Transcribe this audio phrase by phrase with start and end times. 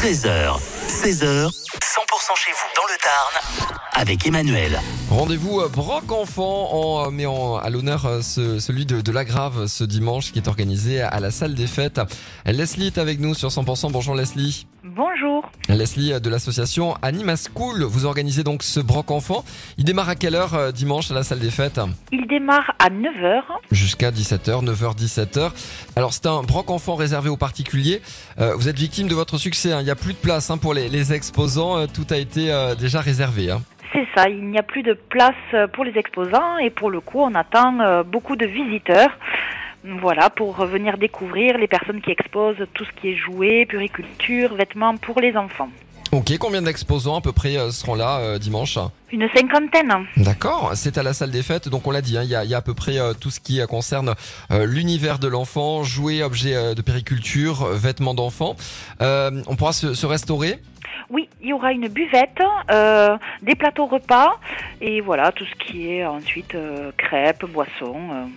[0.00, 0.58] 13h,
[0.88, 4.80] 16h, 100% chez vous dans le Tarn avec Emmanuel.
[5.10, 9.12] Rendez-vous euh, Broc Enfant en euh, met en- à l'honneur euh, ce- celui de, de
[9.12, 12.00] la Grave ce dimanche qui est organisé à la salle des fêtes.
[12.46, 13.92] Leslie est avec nous sur 100%.
[13.92, 14.66] Bonjour Leslie.
[14.84, 15.44] Bonjour.
[15.68, 17.82] Leslie euh, de l'association Anima School.
[17.82, 19.44] Vous organisez donc ce Broc Enfant.
[19.76, 21.78] Il démarre à quelle heure euh, dimanche à la salle des fêtes?
[22.10, 23.42] Il démarre à 9h.
[23.70, 25.50] Jusqu'à 17h, 9h, 17h.
[25.96, 28.00] Alors c'est un Broc Enfant réservé aux particuliers.
[28.40, 29.72] Euh, vous êtes victime de votre succès.
[29.72, 29.80] hein.
[29.80, 31.76] Il n'y a plus de place hein, pour les, les exposants.
[31.76, 33.50] Euh, Tout a été euh, déjà réservé.
[33.50, 33.60] hein.
[33.92, 37.00] C'est ça, il n'y a plus de place euh, pour les exposants et pour le
[37.00, 39.10] coup, on attend euh, beaucoup de visiteurs.
[39.82, 44.96] Voilà, pour venir découvrir les personnes qui exposent tout ce qui est jouets, puriculture, vêtements
[44.98, 45.70] pour les enfants.
[46.12, 48.78] Ok, combien d'exposants à peu près euh, seront là euh, dimanche?
[49.10, 49.90] Une cinquantaine.
[50.18, 52.44] D'accord, c'est à la salle des fêtes, donc on l'a dit, hein, il y, a,
[52.44, 54.14] il y a à peu près euh, tout ce qui euh, concerne
[54.50, 58.56] l'univers de l'enfant, jouets, objets de périculture, vêtements d'enfant.
[59.00, 60.58] Euh, on pourra se, se restaurer?
[61.08, 64.38] Oui, il y aura une buvette, euh, des plateaux repas
[64.80, 68.30] et voilà, tout ce qui est ensuite euh, crêpes, boissons.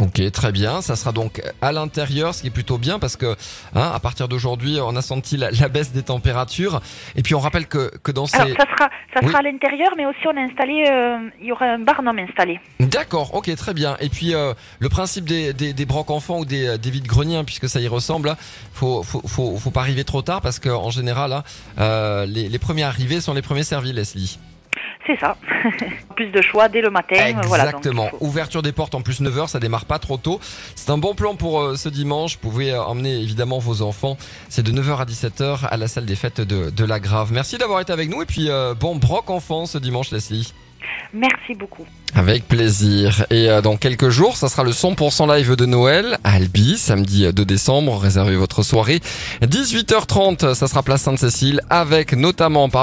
[0.00, 0.04] Euh.
[0.04, 0.80] Ok, très bien.
[0.80, 3.36] Ça sera donc à l'intérieur, ce qui est plutôt bien parce que
[3.74, 6.80] hein, à partir d'aujourd'hui, on a senti la, la baisse des températures.
[7.16, 8.36] Et puis on rappelle que, que dans ces...
[8.38, 9.28] Alors ça sera, ça Oui.
[9.28, 12.60] sera à l'intérieur, mais aussi on a installé, euh, il y aura un barnum installé.
[12.80, 13.96] D'accord, ok, très bien.
[14.00, 17.36] Et puis euh, le principe des, des, des brocs enfants ou des, des vides greniers,
[17.38, 18.36] hein, puisque ça y ressemble, hein,
[18.72, 21.42] faut, faut, faut, faut pas arriver trop tard parce qu'en général, hein,
[21.80, 24.38] euh, les, les premiers arrivés sont les premiers servis, Leslie.
[25.08, 25.36] C'est ça.
[26.16, 27.16] Plus de choix dès le matin.
[27.18, 28.10] euh, Voilà, donc il Exactement.
[28.20, 30.38] Ouverture des portes en plus 9h, ça démarre pas trop tôt.
[30.76, 32.34] C'est un bon plan pour euh, ce dimanche.
[32.34, 34.18] Vous pouvez euh, emmener évidemment vos enfants.
[34.50, 37.32] C'est de 9h à 17h à la salle des fêtes de, de la Grave.
[37.32, 40.52] Merci d'avoir été avec nous et puis euh, bon broc enfant ce dimanche, Leslie.
[41.12, 41.84] Merci beaucoup.
[42.14, 43.24] Avec plaisir.
[43.30, 47.32] Et dans quelques jours, ça sera le 100% live de Noël à Albi, samedi euh,
[47.32, 47.98] 2 décembre.
[47.98, 49.00] Réservez votre soirée.
[49.42, 52.76] 18h30, ça sera place Sainte-Cécile avec notamment parmi